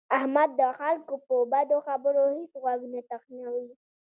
احمد 0.17 0.49
د 0.59 0.61
خلکو 0.79 1.13
په 1.25 1.35
بدو 1.51 1.77
خبرو 1.87 2.23
هېڅ 2.35 2.51
غوږ 2.63 2.81
نه 2.93 3.01
تخنوي. 3.11 3.67